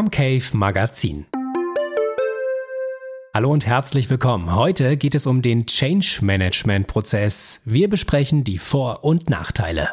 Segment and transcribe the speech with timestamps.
[0.00, 1.26] Comcave Magazin.
[3.34, 4.54] Hallo und herzlich willkommen.
[4.54, 7.60] Heute geht es um den Change Management Prozess.
[7.66, 9.90] Wir besprechen die Vor- und Nachteile.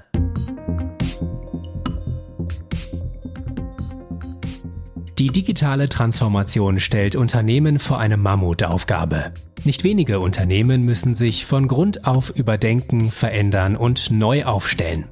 [5.20, 9.34] Die digitale Transformation stellt Unternehmen vor eine Mammutaufgabe.
[9.66, 15.10] Nicht wenige Unternehmen müssen sich von Grund auf überdenken, verändern und neu aufstellen.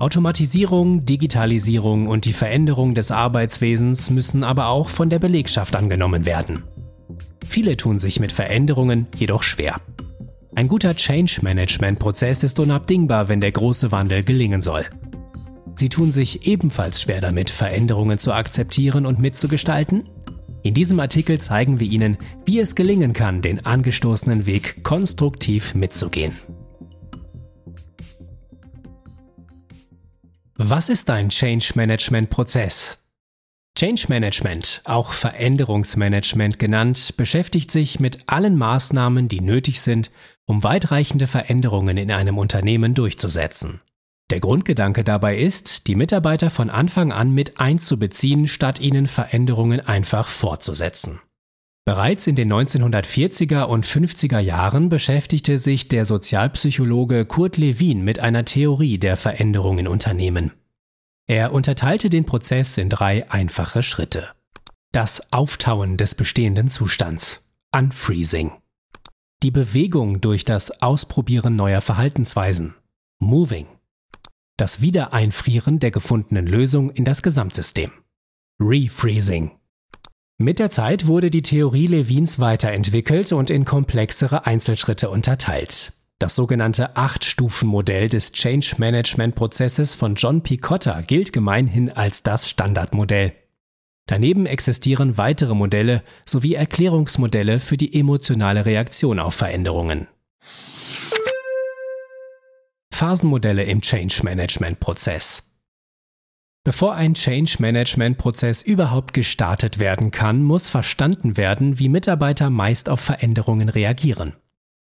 [0.00, 6.64] Automatisierung, Digitalisierung und die Veränderung des Arbeitswesens müssen aber auch von der Belegschaft angenommen werden.
[7.44, 9.78] Viele tun sich mit Veränderungen jedoch schwer.
[10.54, 14.86] Ein guter Change-Management-Prozess ist unabdingbar, wenn der große Wandel gelingen soll.
[15.74, 20.08] Sie tun sich ebenfalls schwer damit, Veränderungen zu akzeptieren und mitzugestalten?
[20.62, 26.32] In diesem Artikel zeigen wir Ihnen, wie es gelingen kann, den angestoßenen Weg konstruktiv mitzugehen.
[30.62, 32.98] Was ist ein Change Management Prozess?
[33.78, 40.10] Change Management, auch Veränderungsmanagement genannt, beschäftigt sich mit allen Maßnahmen, die nötig sind,
[40.44, 43.80] um weitreichende Veränderungen in einem Unternehmen durchzusetzen.
[44.28, 50.28] Der Grundgedanke dabei ist, die Mitarbeiter von Anfang an mit einzubeziehen, statt ihnen Veränderungen einfach
[50.28, 51.20] fortzusetzen.
[51.90, 58.44] Bereits in den 1940er und 50er Jahren beschäftigte sich der Sozialpsychologe Kurt Lewin mit einer
[58.44, 60.52] Theorie der Veränderung in Unternehmen.
[61.26, 64.28] Er unterteilte den Prozess in drei einfache Schritte.
[64.92, 67.44] Das Auftauen des bestehenden Zustands,
[67.76, 68.52] Unfreezing.
[69.42, 72.76] Die Bewegung durch das Ausprobieren neuer Verhaltensweisen,
[73.18, 73.66] Moving
[74.56, 77.90] das Wiedereinfrieren der gefundenen Lösung in das Gesamtsystem.
[78.60, 79.50] Refreezing.
[80.42, 85.92] Mit der Zeit wurde die Theorie Levins weiterentwickelt und in komplexere Einzelschritte unterteilt.
[86.18, 90.56] Das sogenannte Acht-Stufen-Modell des Change Management-Prozesses von John P.
[90.56, 93.34] Cotter gilt gemeinhin als das Standardmodell.
[94.06, 100.06] Daneben existieren weitere Modelle sowie Erklärungsmodelle für die emotionale Reaktion auf Veränderungen.
[102.94, 105.49] Phasenmodelle im Change Management Prozess.
[106.62, 112.90] Bevor ein Change Management Prozess überhaupt gestartet werden kann, muss verstanden werden, wie Mitarbeiter meist
[112.90, 114.34] auf Veränderungen reagieren.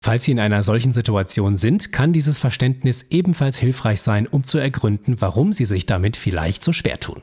[0.02, 4.58] Falls Sie in einer solchen Situation sind, kann dieses Verständnis ebenfalls hilfreich sein, um zu
[4.58, 7.22] ergründen, warum Sie sich damit vielleicht so schwer tun.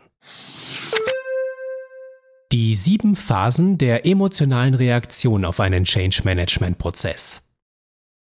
[2.53, 7.41] Die sieben Phasen der emotionalen Reaktion auf einen Change Management Prozess.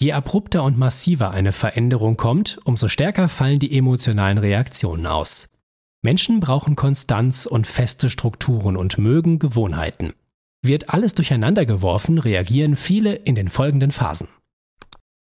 [0.01, 5.49] Je abrupter und massiver eine Veränderung kommt, umso stärker fallen die emotionalen Reaktionen aus.
[6.07, 10.13] Menschen brauchen Konstanz und feste Strukturen und mögen Gewohnheiten.
[10.63, 14.29] Wird alles durcheinander geworfen, reagieren viele in den folgenden Phasen.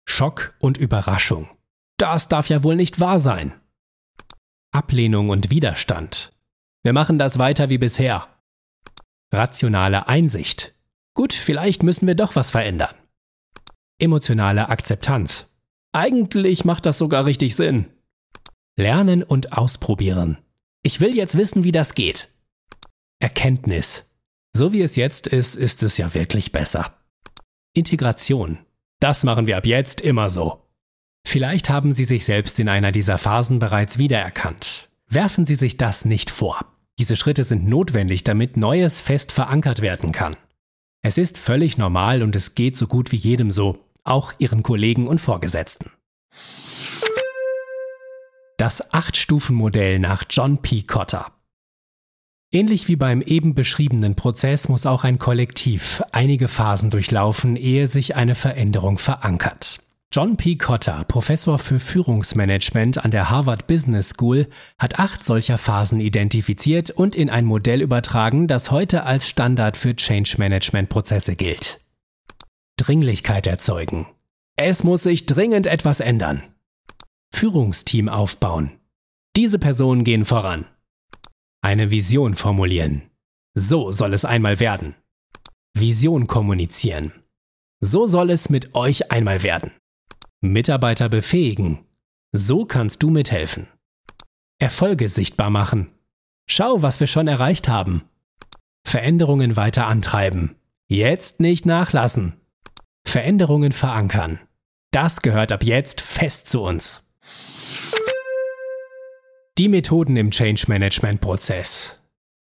[0.07, 1.49] Schock und Überraschung.
[1.97, 3.51] Das darf ja wohl nicht wahr sein.
[4.71, 6.33] Ablehnung und Widerstand.
[6.83, 8.27] Wir machen das weiter wie bisher.
[9.33, 10.75] Rationale Einsicht.
[11.15, 12.93] Gut, vielleicht müssen wir doch was verändern.
[13.97, 15.51] Emotionale Akzeptanz.
[15.93, 17.87] Eigentlich macht das sogar richtig Sinn.
[18.77, 20.44] Lernen und ausprobieren.
[20.85, 22.29] Ich will jetzt wissen, wie das geht.
[23.19, 24.11] Erkenntnis.
[24.55, 26.93] So wie es jetzt ist, ist es ja wirklich besser.
[27.73, 28.59] Integration.
[28.99, 30.61] Das machen wir ab jetzt immer so.
[31.25, 34.87] Vielleicht haben Sie sich selbst in einer dieser Phasen bereits wiedererkannt.
[35.07, 36.63] Werfen Sie sich das nicht vor.
[36.99, 40.37] Diese Schritte sind notwendig, damit Neues fest verankert werden kann.
[41.01, 45.07] Es ist völlig normal und es geht so gut wie jedem so, auch ihren Kollegen
[45.07, 45.89] und Vorgesetzten.
[48.57, 50.83] Das Acht-Stufen-Modell nach John P.
[50.83, 51.33] Cotter.
[52.53, 58.15] Ähnlich wie beim eben beschriebenen Prozess muss auch ein Kollektiv einige Phasen durchlaufen, ehe sich
[58.15, 59.81] eine Veränderung verankert.
[60.13, 60.55] John P.
[60.55, 64.47] Cotter, Professor für Führungsmanagement an der Harvard Business School,
[64.79, 69.97] hat acht solcher Phasen identifiziert und in ein Modell übertragen, das heute als Standard für
[69.97, 71.81] Change Management Prozesse gilt.
[72.77, 74.07] Dringlichkeit erzeugen.
[74.55, 76.41] Es muss sich dringend etwas ändern.
[77.35, 78.79] Führungsteam aufbauen.
[79.35, 80.65] Diese Personen gehen voran.
[81.61, 83.11] Eine Vision formulieren.
[83.53, 84.95] So soll es einmal werden.
[85.77, 87.11] Vision kommunizieren.
[87.81, 89.73] So soll es mit euch einmal werden.
[90.39, 91.83] Mitarbeiter befähigen.
[92.31, 93.67] So kannst du mithelfen.
[94.57, 95.89] Erfolge sichtbar machen.
[96.49, 98.03] Schau, was wir schon erreicht haben.
[98.87, 100.55] Veränderungen weiter antreiben.
[100.87, 102.39] Jetzt nicht nachlassen.
[103.05, 104.39] Veränderungen verankern.
[104.91, 107.04] Das gehört ab jetzt fest zu uns.
[109.57, 111.97] Die Methoden im Change Management Prozess.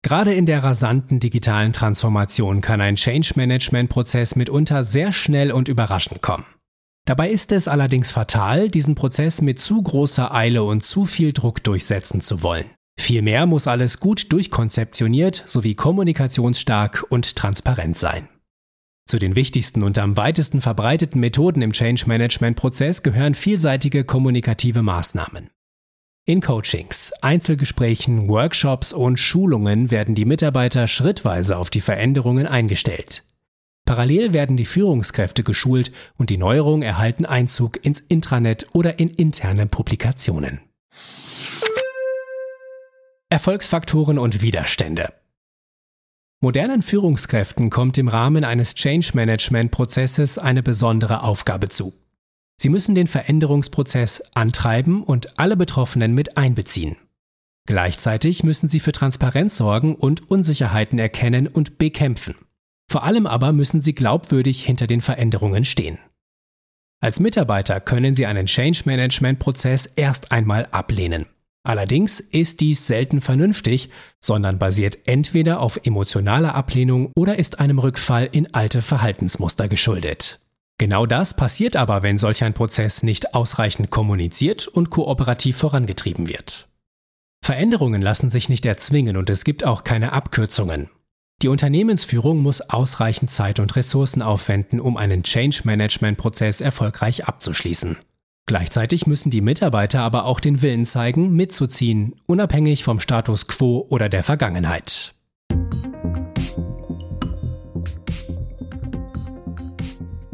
[0.02, 5.68] Gerade in der rasanten digitalen Transformation kann ein Change Management Prozess mitunter sehr schnell und
[5.68, 6.44] überraschend kommen.
[7.06, 11.64] Dabei ist es allerdings fatal, diesen Prozess mit zu großer Eile und zu viel Druck
[11.64, 12.66] durchsetzen zu wollen.
[13.00, 18.28] Vielmehr muss alles gut durchkonzeptioniert sowie kommunikationsstark und transparent sein.
[19.08, 24.82] Zu den wichtigsten und am weitesten verbreiteten Methoden im Change Management Prozess gehören vielseitige kommunikative
[24.82, 25.48] Maßnahmen.
[26.26, 33.24] In Coachings, Einzelgesprächen, Workshops und Schulungen werden die Mitarbeiter schrittweise auf die Veränderungen eingestellt.
[33.86, 39.64] Parallel werden die Führungskräfte geschult und die Neuerungen erhalten Einzug ins Intranet oder in interne
[39.64, 40.60] Publikationen.
[43.30, 45.14] Erfolgsfaktoren und Widerstände.
[46.40, 51.94] Modernen Führungskräften kommt im Rahmen eines Change Management Prozesses eine besondere Aufgabe zu.
[52.60, 56.96] Sie müssen den Veränderungsprozess antreiben und alle Betroffenen mit einbeziehen.
[57.66, 62.36] Gleichzeitig müssen sie für Transparenz sorgen und Unsicherheiten erkennen und bekämpfen.
[62.88, 65.98] Vor allem aber müssen sie glaubwürdig hinter den Veränderungen stehen.
[67.00, 71.26] Als Mitarbeiter können sie einen Change Management Prozess erst einmal ablehnen.
[71.64, 73.90] Allerdings ist dies selten vernünftig,
[74.20, 80.40] sondern basiert entweder auf emotionaler Ablehnung oder ist einem Rückfall in alte Verhaltensmuster geschuldet.
[80.78, 86.68] Genau das passiert aber, wenn solch ein Prozess nicht ausreichend kommuniziert und kooperativ vorangetrieben wird.
[87.44, 90.88] Veränderungen lassen sich nicht erzwingen und es gibt auch keine Abkürzungen.
[91.42, 97.96] Die Unternehmensführung muss ausreichend Zeit und Ressourcen aufwenden, um einen Change-Management-Prozess erfolgreich abzuschließen.
[98.48, 104.08] Gleichzeitig müssen die Mitarbeiter aber auch den Willen zeigen, mitzuziehen, unabhängig vom Status quo oder
[104.08, 105.14] der Vergangenheit.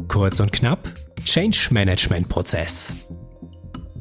[0.07, 0.89] Kurz und knapp,
[1.25, 3.09] Change Management Prozess.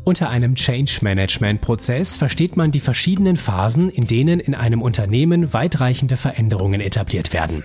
[0.05, 5.53] Unter einem Change Management Prozess versteht man die verschiedenen Phasen, in denen in einem Unternehmen
[5.53, 7.65] weitreichende Veränderungen etabliert werden.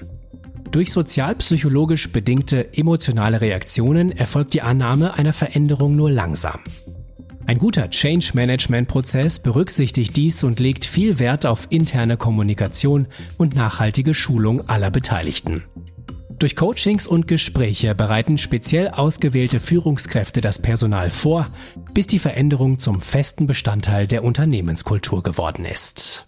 [0.71, 6.60] Durch sozialpsychologisch bedingte emotionale Reaktionen erfolgt die Annahme einer Veränderung nur langsam.
[7.48, 13.07] Ein guter Change Management Prozess berücksichtigt dies und legt viel Wert auf interne Kommunikation
[13.39, 15.63] und nachhaltige Schulung aller Beteiligten.
[16.38, 21.48] Durch Coachings und Gespräche bereiten speziell ausgewählte Führungskräfte das Personal vor,
[21.95, 26.27] bis die Veränderung zum festen Bestandteil der Unternehmenskultur geworden ist.